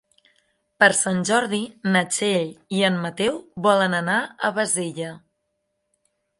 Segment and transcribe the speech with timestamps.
[0.83, 1.59] Per Sant Jordi
[1.97, 4.19] na Txell i en Mateu volen anar
[4.51, 5.15] a Bassella.